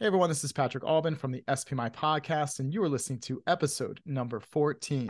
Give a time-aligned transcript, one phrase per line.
[0.00, 3.42] Hey everyone, this is Patrick Alban from the SPMI podcast, and you are listening to
[3.46, 5.08] episode number 14.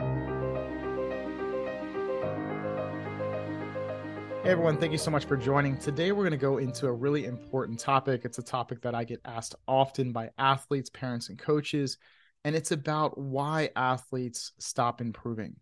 [4.43, 5.77] Hey everyone, thank you so much for joining.
[5.77, 8.23] Today we're going to go into a really important topic.
[8.25, 11.97] It's a topic that I get asked often by athletes, parents, and coaches,
[12.43, 15.55] and it's about why athletes stop improving.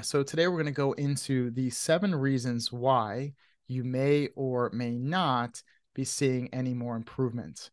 [0.00, 3.34] So today we're going to go into the seven reasons why
[3.68, 5.62] you may or may not
[5.94, 7.68] be seeing any more improvement.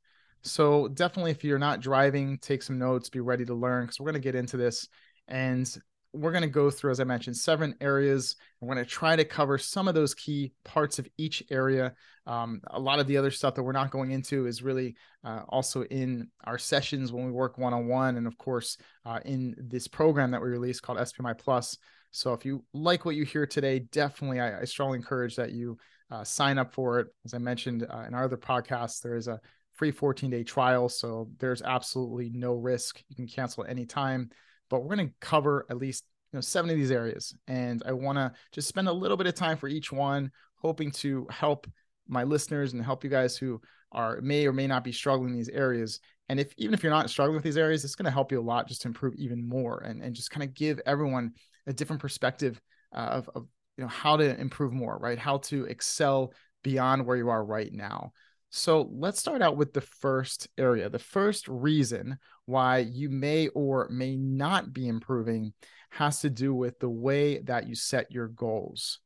[0.48, 4.11] So definitely, if you're not driving, take some notes, be ready to learn because we're
[4.11, 4.88] going to get into this.
[5.28, 5.69] And
[6.14, 8.36] we're going to go through, as I mentioned, seven areas.
[8.61, 11.93] We're going to try to cover some of those key parts of each area.
[12.25, 15.41] Um, a lot of the other stuff that we're not going into is really uh,
[15.50, 19.55] also in our sessions when we work one on one, and of course, uh, in
[19.57, 21.77] this program that we released called SPMI Plus.
[22.11, 25.77] So if you like what you hear today, definitely, I, I strongly encourage that you
[26.10, 27.07] uh, sign up for it.
[27.25, 29.39] As I mentioned uh, in our other podcasts, there is a
[29.78, 30.90] free 14 day trial.
[30.90, 33.02] So there's absolutely no risk.
[33.08, 34.30] You can cancel at any time.
[34.69, 36.03] But we're going to cover at least
[36.34, 39.28] you know seven of these areas, and I want to just spend a little bit
[39.28, 41.67] of time for each one, hoping to help
[42.08, 43.61] my listeners and help you guys who
[43.94, 46.02] are may or may not be struggling in these areas.
[46.28, 48.39] And if even if you're not struggling with these areas, it's going to help you
[48.39, 51.31] a lot just to improve even more and, and just kind of give everyone
[51.66, 52.59] a different perspective
[52.94, 53.47] uh, of, of
[53.78, 55.17] you know how to improve more, right?
[55.17, 58.12] How to excel beyond where you are right now.
[58.50, 60.90] So let's start out with the first area.
[60.90, 65.53] The first reason why you may or may not be improving
[65.90, 69.00] has to do with the way that you set your goals.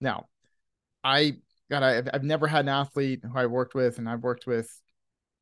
[0.00, 0.26] Now,
[1.04, 1.38] I
[1.70, 4.70] got I've, I've never had an athlete who I worked with, and I've worked with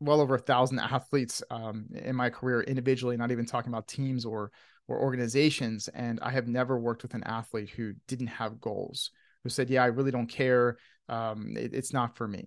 [0.01, 4.25] well over a thousand athletes um, in my career individually, not even talking about teams
[4.25, 4.51] or
[4.89, 5.89] or organizations.
[5.89, 9.11] And I have never worked with an athlete who didn't have goals,
[9.43, 10.77] who said, "Yeah, I really don't care.
[11.09, 12.47] Um, it, it's not for me."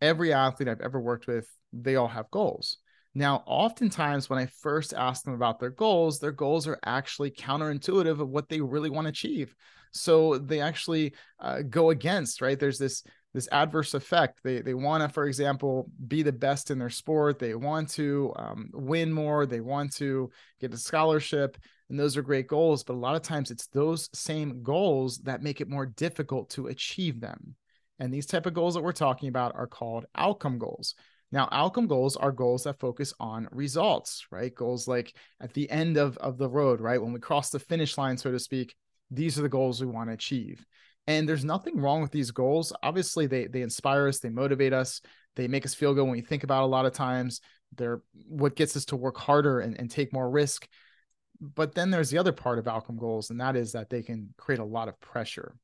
[0.00, 2.78] Every athlete I've ever worked with, they all have goals.
[3.14, 8.20] Now, oftentimes when I first ask them about their goals, their goals are actually counterintuitive
[8.20, 9.54] of what they really want to achieve.
[9.92, 12.58] So they actually uh, go against, right?
[12.58, 13.02] There's this
[13.32, 14.40] this adverse effect.
[14.42, 17.38] They they want to, for example, be the best in their sport.
[17.38, 19.46] They want to um, win more.
[19.46, 20.30] They want to
[20.60, 21.56] get a scholarship,
[21.88, 22.84] and those are great goals.
[22.84, 26.66] But a lot of times, it's those same goals that make it more difficult to
[26.68, 27.54] achieve them.
[27.98, 30.94] And these type of goals that we're talking about are called outcome goals.
[31.32, 34.54] Now, outcome goals are goals that focus on results, right?
[34.54, 37.02] Goals like at the end of, of the road, right?
[37.02, 38.74] When we cross the finish line, so to speak,
[39.10, 40.64] these are the goals we want to achieve.
[41.06, 42.72] And there's nothing wrong with these goals.
[42.82, 45.00] Obviously, they they inspire us, they motivate us,
[45.36, 47.40] they make us feel good when we think about a lot of times.
[47.76, 50.66] They're what gets us to work harder and, and take more risk.
[51.40, 54.34] But then there's the other part of outcome goals, and that is that they can
[54.36, 55.54] create a lot of pressure.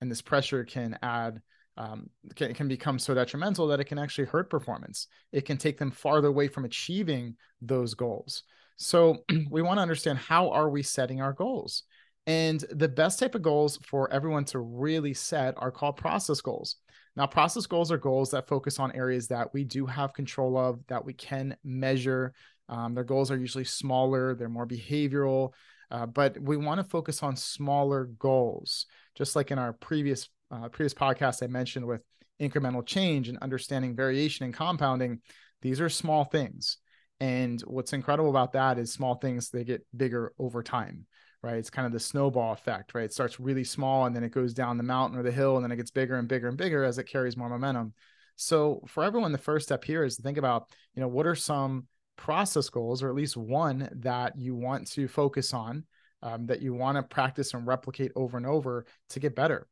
[0.00, 1.42] And this pressure can add
[1.76, 5.08] um, can, can become so detrimental that it can actually hurt performance.
[5.32, 8.44] It can take them farther away from achieving those goals.
[8.76, 11.82] So we want to understand how are we setting our goals?
[12.26, 16.76] And the best type of goals for everyone to really set are called process goals.
[17.14, 20.80] Now, process goals are goals that focus on areas that we do have control of,
[20.88, 22.34] that we can measure.
[22.68, 25.52] Um, their goals are usually smaller, they're more behavioral,
[25.90, 28.86] uh, but we want to focus on smaller goals.
[29.14, 32.02] Just like in our previous uh, previous podcast I mentioned with
[32.40, 35.20] incremental change and understanding variation and compounding,
[35.62, 36.78] these are small things.
[37.18, 41.06] And what's incredible about that is small things, they get bigger over time,
[41.42, 41.56] right?
[41.56, 43.04] It's kind of the snowball effect, right?
[43.04, 45.64] It starts really small and then it goes down the mountain or the hill and
[45.64, 47.94] then it gets bigger and bigger and bigger as it carries more momentum.
[48.36, 51.34] So for everyone, the first step here is to think about, you know, what are
[51.34, 51.86] some
[52.16, 55.84] process goals or at least one that you want to focus on,
[56.22, 59.66] um, that you want to practice and replicate over and over to get better.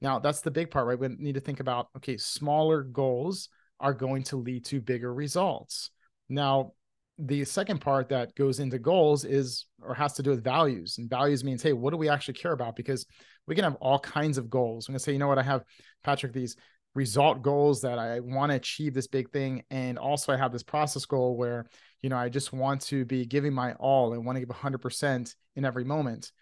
[0.00, 0.98] Now, that's the big part, right?
[0.98, 5.90] We need to think about okay, smaller goals are going to lead to bigger results.
[6.28, 6.72] Now,
[7.18, 10.96] the second part that goes into goals is or has to do with values.
[10.98, 12.76] And values means, hey, what do we actually care about?
[12.76, 13.04] Because
[13.46, 14.88] we can have all kinds of goals.
[14.88, 15.64] I'm gonna say, you know what, I have
[16.02, 16.56] Patrick, these
[16.94, 19.62] result goals that I want to achieve this big thing.
[19.70, 21.66] And also I have this process goal where,
[22.02, 25.34] you know, I just want to be giving my all and want to give 100%
[25.56, 26.32] in every moment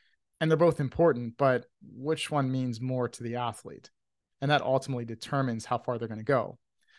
[0.41, 3.91] and they're both important, but which one means more to the athlete?
[4.41, 6.59] And that ultimately determines how far they're going to go.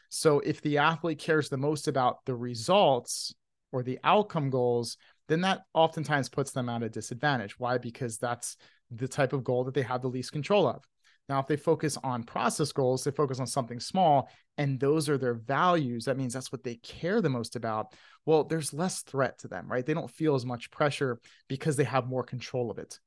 [0.10, 3.34] So if the athlete cares the most about the results
[3.72, 4.98] or the outcome goals,
[5.28, 7.60] then that oftentimes puts them at a disadvantage.
[7.60, 7.78] Why?
[7.78, 8.58] Because that's
[8.92, 10.84] the type of goal that they have the least control of.
[11.30, 15.18] Now, if they focus on process goals, they focus on something small, and those are
[15.18, 16.06] their values.
[16.06, 17.94] That means that's what they care the most about.
[18.26, 19.86] Well, there's less threat to them, right?
[19.86, 23.00] They don't feel as much pressure because they have more control of it.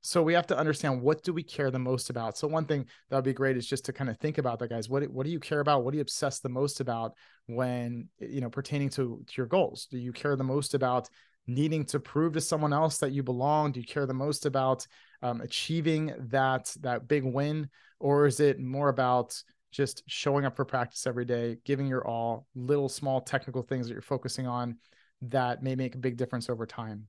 [0.00, 2.38] So we have to understand what do we care the most about.
[2.38, 4.70] So one thing that would be great is just to kind of think about that,
[4.70, 4.88] guys.
[4.88, 5.84] What what do you care about?
[5.84, 7.14] What do you obsess the most about
[7.46, 9.86] when you know pertaining to, to your goals?
[9.90, 11.08] Do you care the most about
[11.46, 13.72] needing to prove to someone else that you belong?
[13.72, 14.86] Do you care the most about
[15.22, 17.68] um, achieving that that big win,
[17.98, 19.34] or is it more about
[19.72, 23.92] just showing up for practice every day, giving your all, little small technical things that
[23.92, 24.78] you're focusing on
[25.20, 27.08] that may make a big difference over time?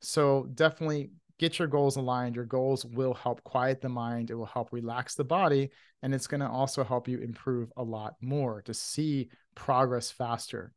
[0.00, 2.36] So definitely get your goals aligned.
[2.36, 5.70] Your goals will help quiet the mind, it will help relax the body,
[6.02, 10.72] and it's going to also help you improve a lot more to see progress faster.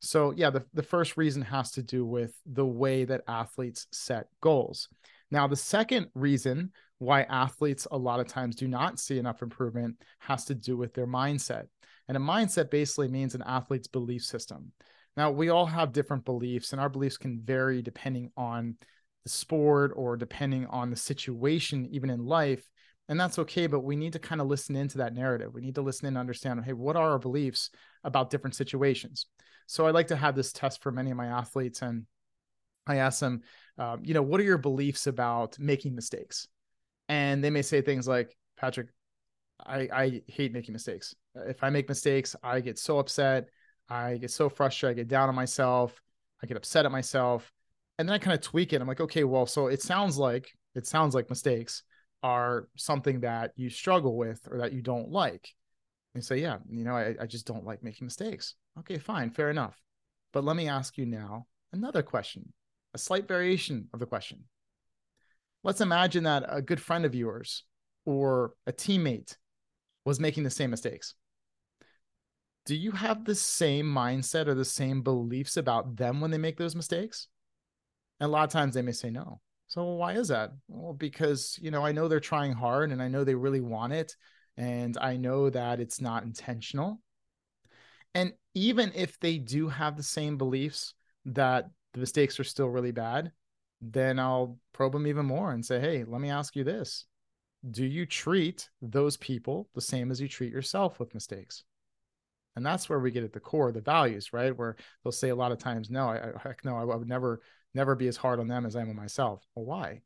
[0.00, 4.28] So, yeah, the, the first reason has to do with the way that athletes set
[4.40, 4.88] goals.
[5.30, 10.02] Now, the second reason why athletes a lot of times do not see enough improvement
[10.18, 11.66] has to do with their mindset.
[12.08, 14.72] And a mindset basically means an athlete's belief system.
[15.16, 18.76] Now, we all have different beliefs, and our beliefs can vary depending on
[19.24, 22.68] the sport or depending on the situation, even in life.
[23.08, 25.52] And that's okay, but we need to kind of listen into that narrative.
[25.52, 27.70] We need to listen and understand hey, what are our beliefs
[28.04, 29.26] about different situations?
[29.66, 32.06] So I like to have this test for many of my athletes, and
[32.86, 33.42] I ask them,
[33.78, 36.48] um, you know, what are your beliefs about making mistakes?
[37.08, 38.88] And they may say things like, Patrick,
[39.64, 41.14] I, I hate making mistakes.
[41.34, 43.48] If I make mistakes, I get so upset.
[43.88, 44.98] I get so frustrated.
[44.98, 46.00] I get down on myself.
[46.42, 47.52] I get upset at myself
[48.00, 48.80] and then I kind of tweak it.
[48.80, 51.82] I'm like, okay, well, so it sounds like it sounds like mistakes
[52.22, 55.46] are something that you struggle with or that you don't like.
[56.14, 58.54] And say, yeah, you know, I, I just don't like making mistakes.
[58.78, 59.78] Okay, fine, fair enough.
[60.32, 62.54] But let me ask you now another question,
[62.94, 64.44] a slight variation of the question.
[65.62, 67.64] Let's imagine that a good friend of yours
[68.06, 69.36] or a teammate
[70.06, 71.16] was making the same mistakes.
[72.64, 76.56] Do you have the same mindset or the same beliefs about them when they make
[76.56, 77.28] those mistakes?
[78.20, 79.40] And a lot of times they may say no.
[79.66, 80.52] So why is that?
[80.68, 83.92] Well, because you know I know they're trying hard and I know they really want
[83.92, 84.16] it,
[84.56, 87.00] and I know that it's not intentional.
[88.14, 90.94] And even if they do have the same beliefs
[91.24, 93.30] that the mistakes are still really bad,
[93.80, 97.06] then I'll probe them even more and say, hey, let me ask you this.
[97.70, 101.62] Do you treat those people the same as you treat yourself with mistakes?
[102.56, 104.56] And that's where we get at the core, the values, right?
[104.56, 107.40] Where they'll say a lot of times, no, I, heck no, I would never
[107.74, 109.46] never be as hard on them as I am on myself.
[109.54, 110.02] Well, why?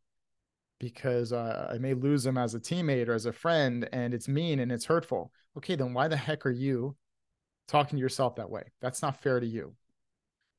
[0.80, 4.28] Because uh, I may lose them as a teammate or as a friend, and it's
[4.28, 5.32] mean and it's hurtful.
[5.56, 6.96] Okay, then why the heck are you
[7.68, 8.64] talking to yourself that way?
[8.80, 9.74] That's not fair to you.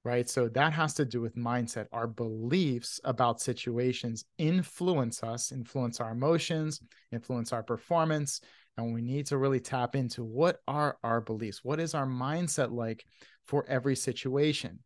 [0.03, 0.29] Right.
[0.29, 1.87] So that has to do with mindset.
[1.91, 6.79] Our beliefs about situations influence us, influence our emotions,
[7.11, 8.39] influence our performance.
[8.77, 11.61] And we need to really tap into what are our beliefs?
[11.63, 13.03] What is our mindset like
[13.47, 14.77] for every situation?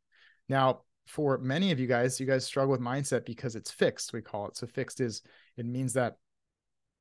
[0.48, 4.22] Now, for many of you guys, you guys struggle with mindset because it's fixed, we
[4.22, 4.56] call it.
[4.56, 5.24] So fixed is
[5.58, 6.18] it means that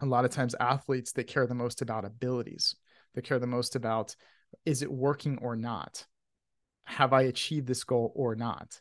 [0.00, 2.74] a lot of times athletes they care the most about abilities.
[3.14, 4.16] They care the most about
[4.64, 6.06] is it working or not?
[6.84, 8.80] Have I achieved this goal or not?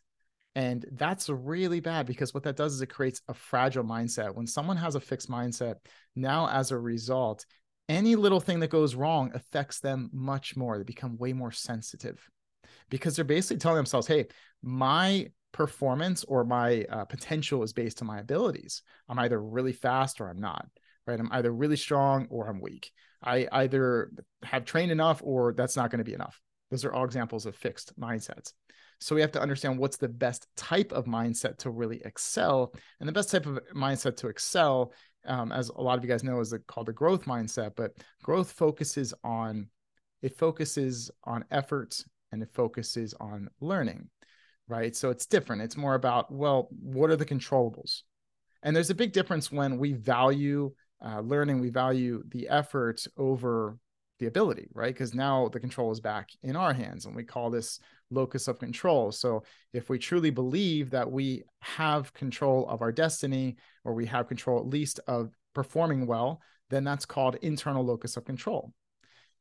[0.55, 4.33] And that's really bad because what that does is it creates a fragile mindset.
[4.33, 5.75] When someone has a fixed mindset,
[6.15, 7.45] now as a result,
[7.89, 10.77] any little thing that goes wrong affects them much more.
[10.77, 12.17] They become way more sensitive
[12.89, 14.27] because they're basically telling themselves, hey,
[14.61, 18.83] my performance or my uh, potential is based on my abilities.
[19.09, 20.67] I'm either really fast or I'm not,
[21.05, 21.19] right?
[21.19, 22.91] I'm either really strong or I'm weak.
[23.23, 24.11] I either
[24.43, 26.39] have trained enough or that's not going to be enough.
[26.69, 28.53] Those are all examples of fixed mindsets.
[28.99, 32.73] So we have to understand what's the best type of mindset to really excel.
[32.99, 34.93] And the best type of mindset to excel,
[35.25, 37.75] um, as a lot of you guys know, is called the growth mindset.
[37.75, 39.69] But growth focuses on
[40.23, 44.09] it focuses on effort and it focuses on learning,
[44.67, 44.95] right?
[44.95, 45.61] So it's different.
[45.61, 48.01] It's more about, well, what are the controllables?
[48.63, 50.73] And there's a big difference when we value
[51.05, 53.77] uh, learning, we value the effort over
[54.19, 54.93] the ability, right?
[54.93, 57.79] Because now the control is back in our hands and we call this
[58.09, 59.11] locus of control.
[59.11, 59.43] So
[59.73, 64.59] if we truly believe that we have control of our destiny or we have control
[64.59, 68.73] at least of performing well, then that's called internal locus of control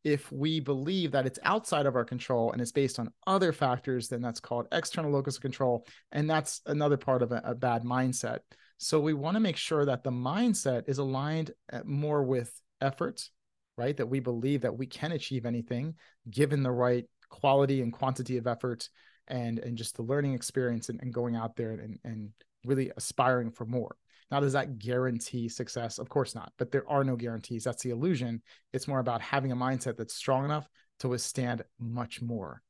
[0.07, 4.07] if we believe that it's outside of our control and it's based on other factors,
[4.07, 5.85] then that's called external locus of control.
[6.13, 8.39] And that's another part of a, a bad mindset.
[8.79, 13.29] So we want to make sure that the mindset is aligned uh, more with effort,
[13.77, 13.97] right?
[13.97, 15.97] That we believe that we can achieve anything
[16.31, 18.89] given the right quality and quantity of effort
[19.27, 22.31] and, and just the learning experience and, and going out there and, and
[22.65, 23.97] really aspiring for more.
[24.31, 25.99] Now, does that guarantee success?
[25.99, 27.65] Of course not, but there are no guarantees.
[27.65, 28.43] That's the illusion.
[28.73, 30.69] It's more about having a mindset that's strong enough
[31.01, 32.63] to withstand much more,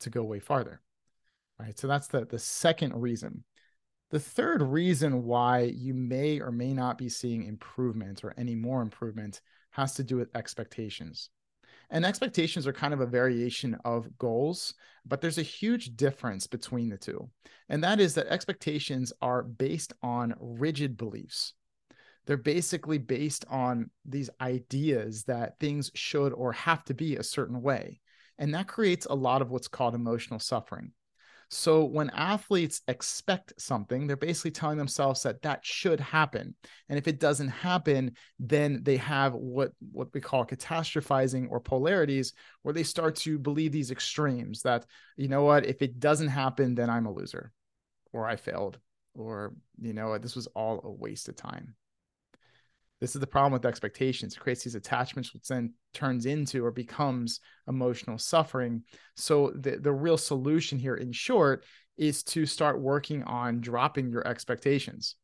[0.00, 0.80] to go way farther.
[1.60, 1.78] All right.
[1.78, 3.44] So that's the, the second reason.
[4.10, 8.82] The third reason why you may or may not be seeing improvement or any more
[8.82, 9.40] improvement
[9.70, 11.30] has to do with expectations.
[11.92, 14.72] And expectations are kind of a variation of goals,
[15.04, 17.28] but there's a huge difference between the two.
[17.68, 21.52] And that is that expectations are based on rigid beliefs.
[22.24, 27.60] They're basically based on these ideas that things should or have to be a certain
[27.60, 28.00] way.
[28.38, 30.92] And that creates a lot of what's called emotional suffering.
[31.54, 36.54] So when athletes expect something, they're basically telling themselves that that should happen.
[36.88, 42.32] And if it doesn't happen, then they have what what we call catastrophizing or polarities
[42.62, 44.86] where they start to believe these extremes that
[45.18, 47.52] you know what, if it doesn't happen, then I'm a loser
[48.14, 48.78] or I failed
[49.14, 51.74] or you know, this was all a waste of time.
[53.02, 54.36] This is the problem with expectations.
[54.36, 58.84] It creates these attachments, which then turns into or becomes emotional suffering.
[59.16, 61.64] So the, the real solution here, in short,
[61.96, 65.16] is to start working on dropping your expectations.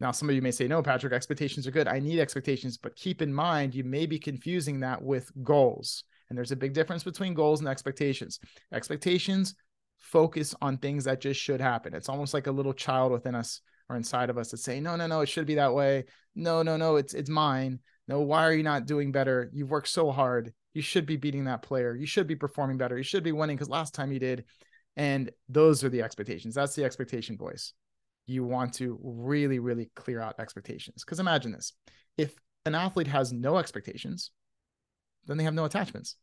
[0.00, 1.88] Now, some of you may say, no, Patrick, expectations are good.
[1.88, 6.04] I need expectations, but keep in mind, you may be confusing that with goals.
[6.28, 8.38] And there's a big difference between goals and expectations.
[8.70, 9.54] Expectations
[9.96, 11.94] focus on things that just should happen.
[11.94, 14.96] It's almost like a little child within us or inside of us that say, no,
[14.96, 16.04] no, no, it should be that way.
[16.34, 17.80] No, no, no, it's it's mine.
[18.06, 19.50] No, why are you not doing better?
[19.52, 20.52] You've worked so hard.
[20.74, 21.94] You should be beating that player.
[21.94, 22.96] You should be performing better.
[22.96, 24.44] You should be winning because last time you did.
[24.96, 26.54] And those are the expectations.
[26.54, 27.72] That's the expectation voice.
[28.26, 31.04] You want to really, really clear out expectations.
[31.04, 31.72] Because imagine this
[32.16, 32.34] if
[32.66, 34.30] an athlete has no expectations,
[35.26, 36.16] then they have no attachments.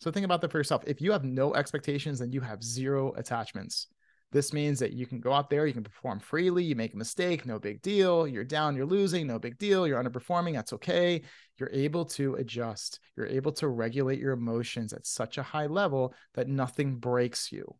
[0.00, 0.82] So think about that for yourself.
[0.86, 3.86] If you have no expectations, then you have zero attachments.
[4.32, 6.96] This means that you can go out there, you can perform freely, you make a
[6.96, 8.26] mistake, no big deal.
[8.26, 9.86] You're down, you're losing, no big deal.
[9.86, 11.22] You're underperforming, that's okay.
[11.58, 16.14] You're able to adjust, you're able to regulate your emotions at such a high level
[16.34, 17.76] that nothing breaks you.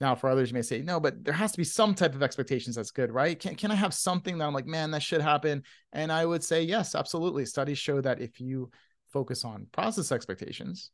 [0.00, 2.22] Now, for others, you may say, no, but there has to be some type of
[2.22, 3.38] expectations that's good, right?
[3.38, 5.62] Can, can I have something that I'm like, man, that should happen?
[5.92, 7.46] And I would say, yes, absolutely.
[7.46, 8.70] Studies show that if you
[9.12, 10.90] focus on process expectations,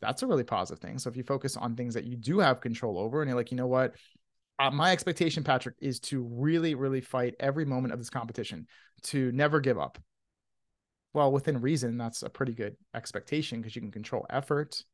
[0.00, 0.98] that's a really positive thing.
[0.98, 3.50] So if you focus on things that you do have control over and you're like,
[3.50, 3.94] you know what?
[4.58, 8.66] Uh, my expectation, Patrick, is to really, really fight every moment of this competition,
[9.04, 9.98] to never give up.
[11.14, 14.84] Well, within reason, that's a pretty good expectation because you can control effort,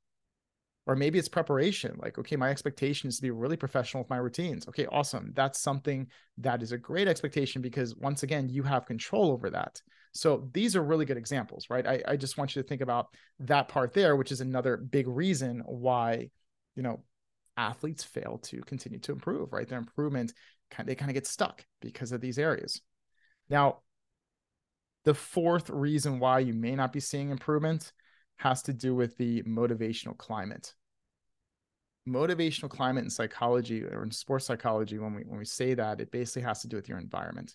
[0.86, 4.16] or maybe it's preparation like okay my expectation is to be really professional with my
[4.16, 6.06] routines okay awesome that's something
[6.38, 9.80] that is a great expectation because once again you have control over that
[10.16, 13.08] so these are really good examples right i, I just want you to think about
[13.40, 16.30] that part there which is another big reason why
[16.74, 17.00] you know
[17.56, 20.32] athletes fail to continue to improve right their improvement
[20.84, 22.80] they kind of get stuck because of these areas
[23.48, 23.78] now
[25.06, 27.92] the fourth reason why you may not be seeing improvement
[28.38, 30.74] has to do with the motivational climate.
[32.08, 36.10] Motivational climate in psychology or in sports psychology, when we when we say that, it
[36.10, 37.54] basically has to do with your environment.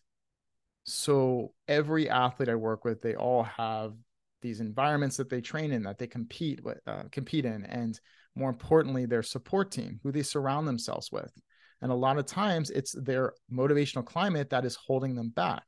[0.83, 3.93] So every athlete I work with, they all have
[4.41, 7.99] these environments that they train in, that they compete with, uh, compete in, and
[8.35, 11.31] more importantly, their support team, who they surround themselves with.
[11.81, 15.63] And a lot of times, it's their motivational climate that is holding them back.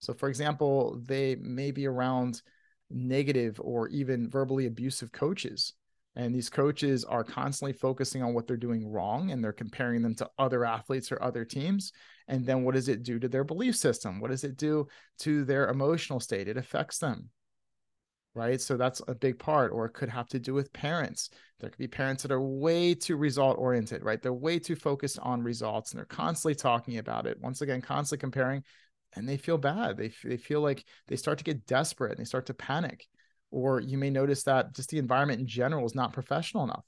[0.00, 2.42] So, for example, they may be around
[2.90, 5.74] negative or even verbally abusive coaches.
[6.18, 10.16] And these coaches are constantly focusing on what they're doing wrong and they're comparing them
[10.16, 11.92] to other athletes or other teams.
[12.26, 14.18] And then what does it do to their belief system?
[14.18, 14.88] What does it do
[15.20, 16.48] to their emotional state?
[16.48, 17.30] It affects them.
[18.34, 18.60] Right.
[18.60, 21.30] So that's a big part, or it could have to do with parents.
[21.60, 24.20] There could be parents that are way too result oriented, right?
[24.20, 27.40] They're way too focused on results and they're constantly talking about it.
[27.40, 28.64] Once again, constantly comparing
[29.14, 29.96] and they feel bad.
[29.96, 33.06] They, they feel like they start to get desperate and they start to panic.
[33.50, 36.84] Or you may notice that just the environment in general is not professional enough.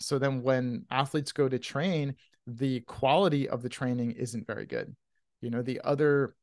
[0.00, 4.94] So then when athletes go to train, the quality of the training isn't very good.
[5.40, 6.34] You know, the other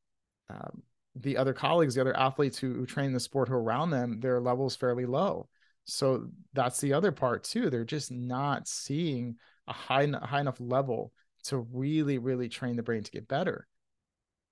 [0.49, 0.81] um,
[1.15, 4.19] the other colleagues, the other athletes who, who train the sport who are around them,
[4.19, 5.47] their level's fairly low.
[5.85, 7.69] So that's the other part too.
[7.69, 9.35] They're just not seeing
[9.67, 11.11] a high high enough level
[11.45, 13.67] to really, really train the brain to get better.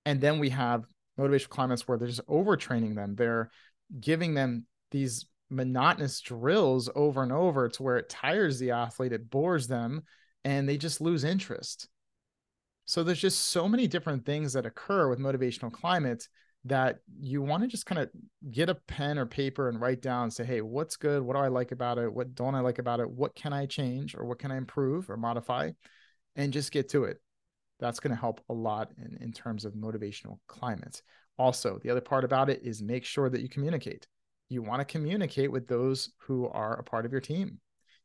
[0.04, 0.84] And then we have
[1.18, 3.14] motivational climates where they're just overtraining them.
[3.14, 3.50] They're
[3.98, 9.28] giving them these monotonous drills over and over to where it tires the athlete, it
[9.28, 10.02] bores them,
[10.44, 11.88] and they just lose interest.
[12.84, 16.26] So there's just so many different things that occur with motivational climate
[16.64, 18.08] that you want to just kind of
[18.52, 21.22] get a pen or paper and write down say, hey, what's good?
[21.22, 22.12] What do I like about it?
[22.12, 23.10] What don't I like about it?
[23.10, 25.72] What can I change or what can I improve or modify?
[26.36, 27.18] And just get to it
[27.82, 31.02] that's going to help a lot in, in terms of motivational climate
[31.36, 34.06] Also, the other part about it is make sure that you communicate.
[34.52, 37.58] You want to communicate with those who are a part of your team.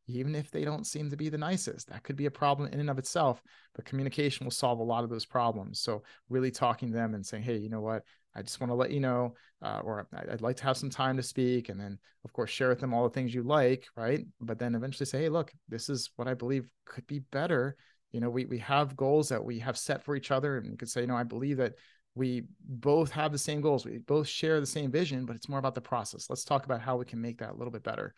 [0.07, 1.89] even if they don't seem to be the nicest.
[1.89, 3.41] That could be a problem in and of itself,
[3.75, 5.81] but communication will solve a lot of those problems.
[5.81, 8.03] So, really talking to them and saying, hey, you know what?
[8.33, 11.17] I just want to let you know, uh, or I'd like to have some time
[11.17, 11.69] to speak.
[11.69, 14.25] And then, of course, share with them all the things you like, right?
[14.39, 17.75] But then eventually say, hey, look, this is what I believe could be better.
[18.11, 20.57] You know, we, we have goals that we have set for each other.
[20.57, 21.73] And you could say, you know, I believe that
[22.17, 23.85] we both have the same goals.
[23.85, 26.29] We both share the same vision, but it's more about the process.
[26.29, 28.15] Let's talk about how we can make that a little bit better.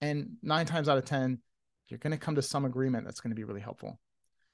[0.00, 1.38] And nine times out of 10,
[1.88, 4.00] you're going to come to some agreement that's going to be really helpful.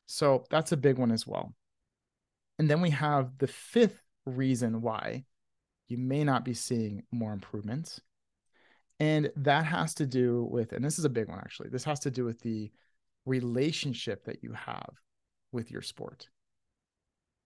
[0.07, 1.55] So that's a big one as well.
[2.59, 5.25] And then we have the fifth reason why
[5.87, 8.01] you may not be seeing more improvements.
[8.99, 12.01] And that has to do with, and this is a big one actually, this has
[12.01, 12.73] to do with the
[13.27, 14.91] relationship that you have
[15.53, 16.29] with your sport.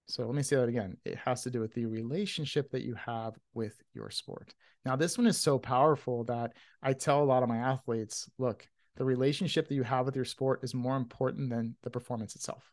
[0.06, 0.97] So let me say that again.
[1.04, 4.54] It has to do with the relationship that you have with your sport.
[4.85, 8.66] Now, this one is so powerful that I tell a lot of my athletes look,
[8.97, 12.71] the relationship that you have with your sport is more important than the performance itself.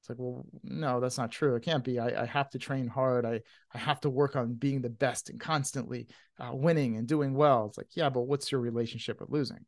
[0.00, 1.54] It's like, well, no, that's not true.
[1.54, 1.98] It can't be.
[1.98, 3.26] I, I have to train hard.
[3.26, 3.40] I,
[3.74, 6.08] I have to work on being the best and constantly
[6.38, 7.66] uh, winning and doing well.
[7.66, 9.64] It's like, yeah, but what's your relationship with losing?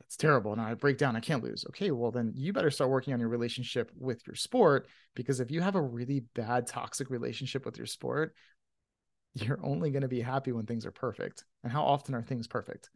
[0.00, 0.52] That's terrible.
[0.52, 1.16] And I break down.
[1.16, 1.64] I can't lose.
[1.70, 5.50] Okay, well, then you better start working on your relationship with your sport because if
[5.50, 8.34] you have a really bad, toxic relationship with your sport,
[9.34, 11.44] you're only going to be happy when things are perfect.
[11.62, 12.90] And how often are things perfect?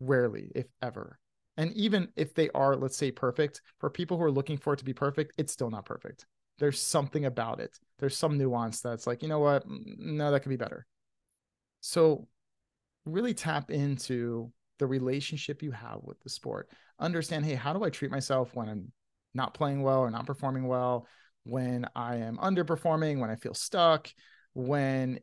[0.00, 1.18] Rarely, if ever.
[1.56, 4.78] And even if they are, let's say, perfect, for people who are looking for it
[4.78, 6.26] to be perfect, it's still not perfect.
[6.58, 7.78] There's something about it.
[7.98, 9.68] There's some nuance that's like, you know what?
[9.68, 10.86] Mm, no, that could be better.
[11.80, 12.28] So,
[13.04, 16.68] really tap into the relationship you have with the sport.
[16.98, 18.92] Understand, hey, how do I treat myself when I'm
[19.34, 21.06] not playing well or not performing well?
[21.44, 24.08] When I am underperforming, when I feel stuck,
[24.54, 25.20] when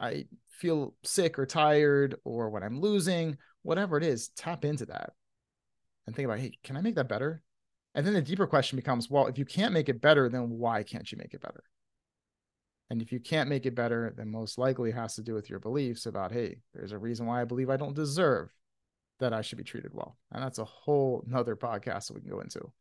[0.00, 5.10] I feel sick or tired, or when I'm losing, whatever it is, tap into that
[6.06, 7.42] and think about, hey, can I make that better?
[7.94, 10.82] And then the deeper question becomes, well, if you can't make it better, then why
[10.82, 11.64] can't you make it better?
[12.90, 15.50] And if you can't make it better, then most likely it has to do with
[15.50, 18.50] your beliefs about, hey, there's a reason why I believe I don't deserve
[19.18, 20.16] that I should be treated well.
[20.32, 22.72] And that's a whole nother podcast that we can go into.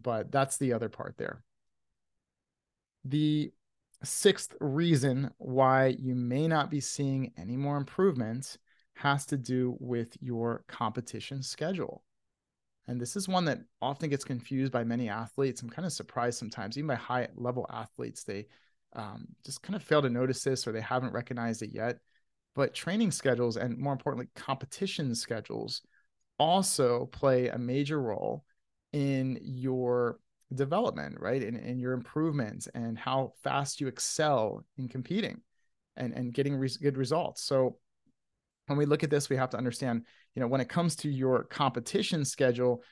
[0.00, 1.42] But that's the other part there.
[3.04, 3.52] The
[4.02, 8.58] sixth reason why you may not be seeing any more improvements
[8.94, 12.02] has to do with your competition schedule.
[12.86, 15.62] And this is one that often gets confused by many athletes.
[15.62, 18.46] I'm kind of surprised sometimes, even by high level athletes, they
[18.94, 21.98] um, just kind of fail to notice this or they haven't recognized it yet.
[22.54, 25.82] But training schedules and more importantly, competition schedules
[26.38, 28.44] also play a major role
[28.92, 30.18] in your
[30.54, 31.42] development, right?
[31.42, 35.40] In, in your improvements and how fast you excel in competing
[35.96, 37.42] and, and getting re- good results.
[37.42, 37.78] So
[38.66, 41.10] when we look at this, we have to understand, you know, when it comes to
[41.10, 42.82] your competition schedule,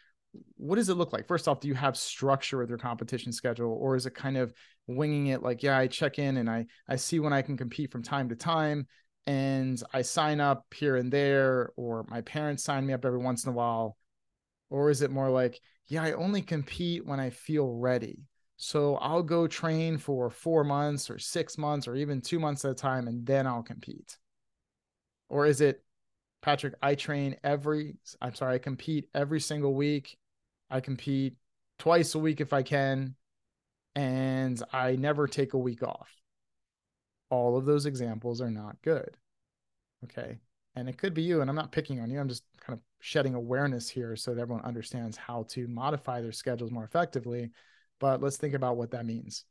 [0.56, 1.28] what does it look like?
[1.28, 4.52] First off, do you have structure with your competition schedule, or is it kind of
[4.86, 5.42] winging it?
[5.42, 8.30] Like, yeah, I check in and I I see when I can compete from time
[8.30, 8.86] to time,
[9.26, 13.44] and I sign up here and there, or my parents sign me up every once
[13.44, 13.96] in a while,
[14.70, 18.20] or is it more like, yeah, I only compete when I feel ready.
[18.56, 22.70] So I'll go train for four months or six months or even two months at
[22.70, 24.16] a time, and then I'll compete.
[25.28, 25.82] Or is it,
[26.42, 30.16] Patrick, I train every, I'm sorry, I compete every single week.
[30.70, 31.36] I compete
[31.78, 33.14] twice a week if I can,
[33.94, 36.08] and I never take a week off.
[37.32, 39.16] All of those examples are not good.
[40.04, 40.38] Okay.
[40.76, 42.20] And it could be you, and I'm not picking on you.
[42.20, 46.32] I'm just kind of shedding awareness here so that everyone understands how to modify their
[46.32, 47.50] schedules more effectively.
[48.00, 49.46] But let's think about what that means.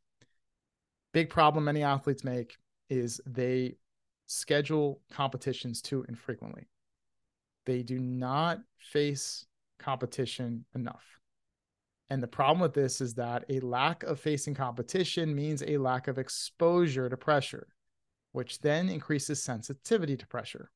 [1.12, 2.56] Big problem many athletes make
[2.91, 3.78] is they
[4.28, 6.67] schedule competitions too infrequently.
[7.65, 9.48] They do not face
[9.80, 11.04] competition enough.
[12.12, 16.10] And the problem with this is that a lack of facing competition means a lack
[16.10, 17.67] of exposure to pressure,
[18.34, 20.71] which then increases sensitivity to pressure.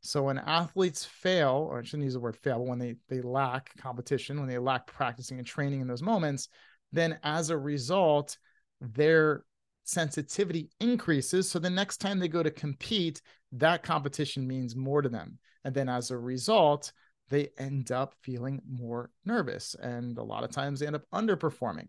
[0.00, 3.20] So when athletes fail, or I shouldn't use the word fail, but when they, they
[3.20, 6.48] lack competition, when they lack practicing and training in those moments,
[6.90, 8.36] then as a result,
[8.80, 9.44] their
[9.84, 11.48] sensitivity increases.
[11.48, 15.38] So the next time they go to compete, that competition means more to them.
[15.62, 16.92] And then as a result,
[17.30, 19.74] they end up feeling more nervous.
[19.80, 21.88] And a lot of times they end up underperforming.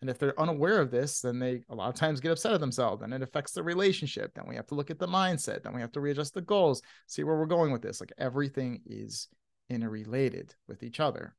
[0.00, 2.60] And if they're unaware of this, then they a lot of times get upset at
[2.60, 4.32] themselves and it affects the relationship.
[4.34, 5.62] Then we have to look at the mindset.
[5.62, 8.00] Then we have to readjust the goals, see where we're going with this.
[8.00, 9.28] Like everything is
[9.68, 11.34] interrelated with each other.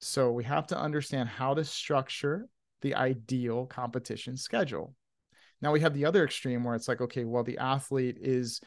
[0.00, 2.48] So we have to understand how to structure
[2.80, 4.94] the ideal competition schedule.
[5.60, 8.60] Now we have the other extreme where it's like, okay, well, the athlete is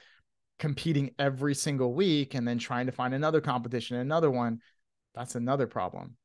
[0.60, 4.60] competing every single week and then trying to find another competition, another one,
[5.15, 6.15] that's another problem,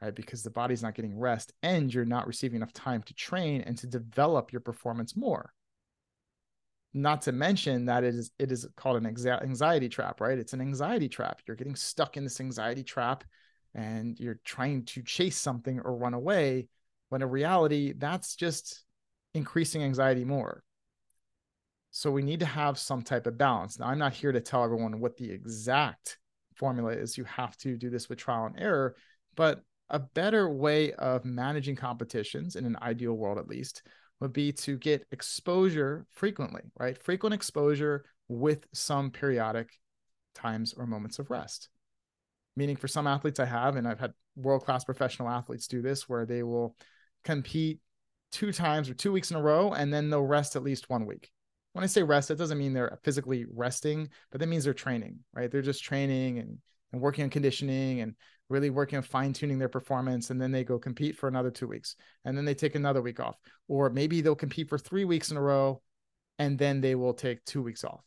[0.00, 0.14] right?
[0.14, 3.76] Because the body's not getting rest and you're not receiving enough time to train and
[3.78, 5.52] to develop your performance more.
[6.94, 10.38] Not to mention that it is it is called an anxiety trap, right?
[10.38, 11.40] It's an anxiety trap.
[11.46, 13.22] You're getting stuck in this anxiety trap
[13.74, 16.68] and you're trying to chase something or run away
[17.08, 18.84] when in reality that's just
[19.34, 20.64] increasing anxiety more.
[21.90, 23.78] So we need to have some type of balance.
[23.78, 26.18] Now, I'm not here to tell everyone what the exact
[26.54, 27.18] formula is.
[27.18, 28.94] You have to do this with trial and error,
[29.34, 33.82] but a better way of managing competitions in an ideal world, at least,
[34.20, 36.96] would be to get exposure frequently, right?
[36.96, 39.70] Frequent exposure with some periodic
[40.34, 41.70] times or moments of rest.
[42.56, 46.08] Meaning, for some athletes I have, and I've had world class professional athletes do this,
[46.08, 46.76] where they will
[47.24, 47.80] compete
[48.30, 51.04] two times or two weeks in a row, and then they'll rest at least one
[51.04, 51.32] week
[51.72, 55.20] when I say rest, that doesn't mean they're physically resting, but that means they're training,
[55.32, 55.50] right?
[55.50, 56.58] They're just training and,
[56.92, 58.14] and working on conditioning and
[58.48, 60.30] really working on fine tuning their performance.
[60.30, 63.20] And then they go compete for another two weeks and then they take another week
[63.20, 63.36] off.
[63.68, 65.80] Or maybe they'll compete for three weeks in a row
[66.38, 68.02] and then they will take two weeks off.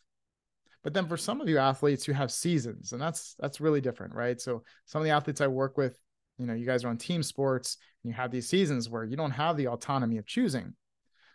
[0.83, 4.13] But then for some of you athletes, you have seasons, and that's that's really different,
[4.13, 4.39] right?
[4.39, 5.97] So some of the athletes I work with,
[6.37, 9.15] you know, you guys are on team sports, and you have these seasons where you
[9.15, 10.73] don't have the autonomy of choosing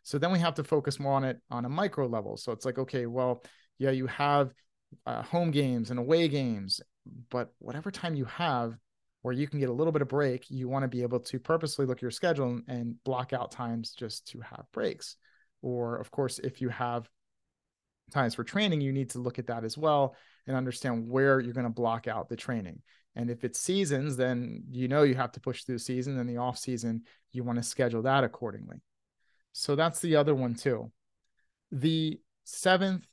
[0.09, 2.39] so then we have to focus more on it on a micro level.
[2.39, 3.43] So it's like, okay, well,
[3.77, 4.55] yeah, you have
[5.05, 6.81] uh, home games and away games,
[7.29, 8.73] but whatever time you have
[9.21, 11.39] where you can get a little bit of break, you want to be able to
[11.39, 15.17] purposely look at your schedule and block out times just to have breaks.
[15.61, 17.07] Or, of course, if you have
[18.11, 20.17] times for training, you need to look at that as well
[20.47, 22.81] and understand where you're going to block out the training.
[23.15, 26.19] And if it's seasons, then you know you have to push through the season.
[26.19, 28.81] And the off season, you want to schedule that accordingly.
[29.59, 30.93] So that's the other one too.
[31.73, 33.05] The seventh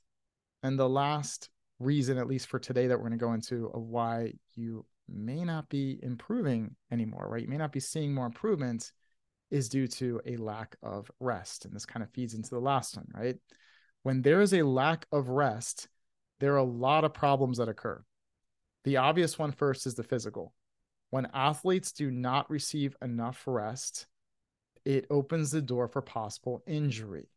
[0.61, 3.81] and the last reason, at least for today, that we're going to go into of
[3.81, 7.41] why you may not be improving anymore, right?
[7.41, 8.93] You may not be seeing more improvements
[9.49, 11.65] is due to a lack of rest.
[11.65, 13.37] And this kind of feeds into the last one, right?
[14.03, 15.87] When there is a lack of rest,
[16.39, 18.03] there are a lot of problems that occur.
[18.83, 20.53] The obvious one first is the physical.
[21.09, 24.05] When athletes do not receive enough rest,
[24.85, 27.27] it opens the door for possible injury.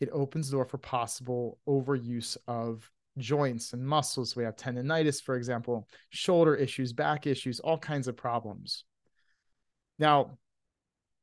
[0.00, 4.34] It opens the door for possible overuse of joints and muscles.
[4.34, 8.84] We have tendonitis, for example, shoulder issues, back issues, all kinds of problems.
[9.98, 10.38] Now,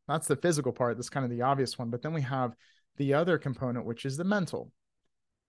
[0.08, 0.98] that's the physical part.
[0.98, 1.90] That's kind of the obvious one.
[1.90, 2.56] But then we have
[2.98, 4.72] the other component, which is the mental.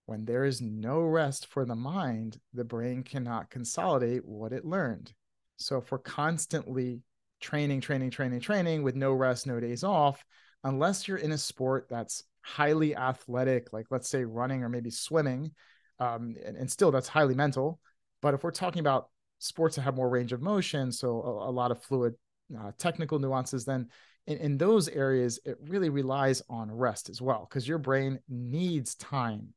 [0.06, 5.12] When there is no rest for the mind, the brain cannot consolidate what it learned.
[5.56, 7.02] So if we're constantly
[7.40, 10.24] training, training, training, training with no rest, no days off,
[10.64, 15.52] unless you're in a sport that's highly athletic, like let's say running or maybe swimming,
[15.98, 17.78] um, and, and, still that's highly mental.
[18.22, 21.52] But if we're talking about sports that have more range of motion, so a, a
[21.52, 22.14] lot of fluid
[22.58, 23.88] uh, technical nuances, then
[24.26, 28.94] in, in those areas, it really relies on rest as well, because your brain needs
[28.94, 29.52] time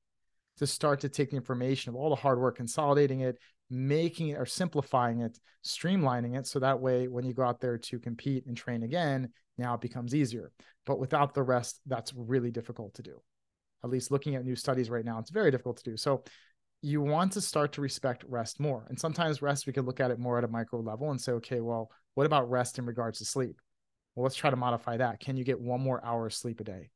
[0.58, 3.38] to start to take the information of all the hard work, consolidating it,
[3.70, 6.48] making it or simplifying it, streamlining it.
[6.48, 9.82] So that way, when you go out there to compete and train again, now it
[9.82, 10.52] becomes easier.
[10.86, 13.22] But without the rest, that's really difficult to do.
[13.84, 15.98] At least looking at new studies right now, it's very difficult to do.
[15.98, 16.24] So
[16.82, 18.86] you want to start to respect rest more.
[18.90, 21.32] And sometimes rest, we could look at it more at a micro level and say,
[21.34, 23.60] okay, well, what about rest in regards to sleep?
[24.16, 25.20] Well, let's try to modify that.
[25.20, 26.90] Can you get one more hour of sleep a day?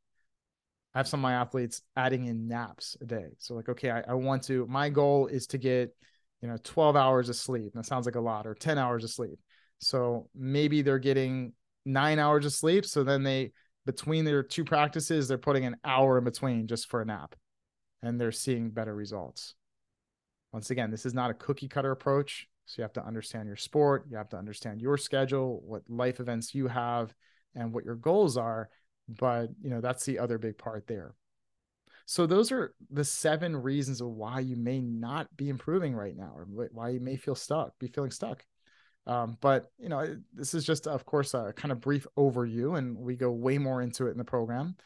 [0.93, 3.27] I have some of my athletes adding in naps a day.
[3.39, 5.95] So, like, okay, I, I want to, my goal is to get
[6.41, 7.73] you know 12 hours of sleep.
[7.73, 9.39] That sounds like a lot or 10 hours of sleep.
[9.79, 11.53] So maybe they're getting
[11.85, 12.85] nine hours of sleep.
[12.85, 13.51] So then they
[13.85, 17.35] between their two practices they're putting an hour in between just for a nap.
[18.03, 19.55] And they're seeing better results.
[20.53, 22.47] Once again this is not a cookie cutter approach.
[22.65, 24.05] So you have to understand your sport.
[24.09, 27.13] You have to understand your schedule what life events you have
[27.55, 28.69] and what your goals are.
[29.07, 31.15] But you know that's the other big part there
[32.09, 36.31] so those are the seven reasons of why you may not be improving right now,
[36.33, 38.45] or why you may feel stuck, be feeling stuck.
[39.05, 42.97] Um, but you know, this is just, of course, a kind of brief overview, and
[42.97, 44.77] we go way more into it in the program.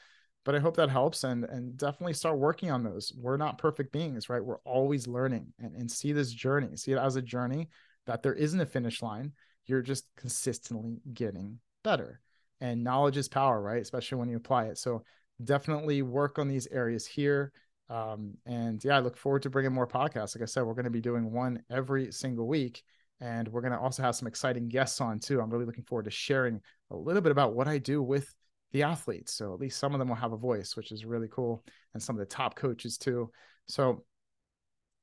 [0.46, 3.14] But I hope that helps, and and definitely start working on those.
[3.16, 4.44] We're not perfect beings, right?
[4.44, 7.70] We're always learning, and and see this journey, see it as a journey
[8.08, 9.34] that there isn't a finish line.
[9.68, 12.20] You're just consistently getting better,
[12.60, 13.82] and knowledge is power, right?
[13.82, 14.80] Especially when you apply it.
[14.80, 15.04] So
[15.46, 17.52] definitely work on these areas here.
[17.90, 20.36] Um, and yeah, I look forward to bringing more podcasts.
[20.36, 22.84] Like I said, we're going to be doing one every single week.
[23.20, 25.42] And we're going to also have some exciting guests on too.
[25.42, 28.34] I'm really looking forward to sharing a little bit about what I do with
[28.72, 29.34] the athletes.
[29.34, 31.64] So at least some of them will have a voice, which is really cool.
[31.94, 33.32] And some of the top coaches too.
[33.68, 34.06] So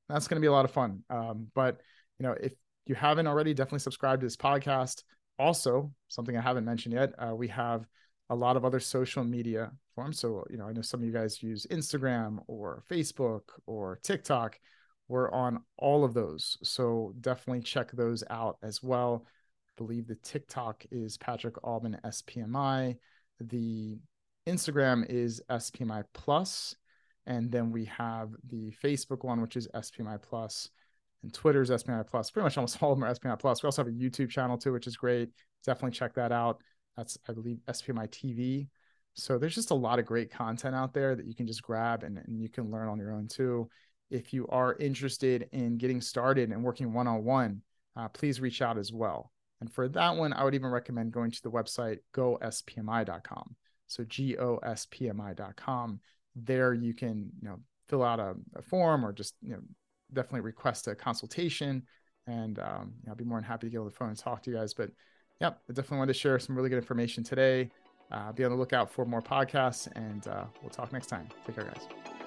[0.07, 1.03] That's going to be a lot of fun.
[1.09, 1.81] Um, but
[2.17, 2.53] you know, if
[2.85, 5.03] you haven't already, definitely subscribe to this podcast.
[5.37, 7.85] Also, something I haven't mentioned yet, uh, we have
[8.29, 10.19] a lot of other social media forms.
[10.19, 14.59] So, you know, I know some of you guys use Instagram or Facebook or TikTok.
[15.07, 16.57] We're on all of those.
[16.63, 19.25] So definitely check those out as well.
[19.25, 22.97] I believe the TikTok is Patrick Alban SPMI.
[23.39, 23.97] The
[24.47, 26.75] Instagram is SPMI Plus.
[27.25, 30.69] And then we have the Facebook one, which is SPMI Plus,
[31.23, 32.31] and Twitter's SPMI Plus.
[32.31, 33.63] Pretty much almost all of them are SPMI Plus.
[33.63, 35.29] We also have a YouTube channel too, which is great.
[35.65, 36.61] Definitely check that out.
[36.99, 38.67] That's, I believe, SPMI TV.
[39.13, 42.03] So there's just a lot of great content out there that you can just grab
[42.03, 43.69] and, and you can learn on your own too.
[44.09, 47.61] If you are interested in getting started and working one on one,
[48.13, 49.31] please reach out as well.
[49.61, 53.55] And for that one, I would even recommend going to the website gospmi.com.
[53.87, 55.99] So G O S P M I.com.
[56.35, 59.61] There you can, you know, fill out a, a form or just, you know,
[60.13, 61.83] definitely request a consultation.
[62.27, 64.51] And um, I'll be more than happy to get on the phone and talk to
[64.51, 64.73] you guys.
[64.73, 64.91] But
[65.39, 67.69] yep, I definitely wanted to share some really good information today.
[68.11, 71.27] Uh, be on the lookout for more podcasts, and uh, we'll talk next time.
[71.45, 72.18] Take care, guys.